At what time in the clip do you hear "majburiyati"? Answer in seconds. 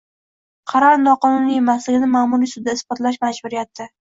3.27-3.93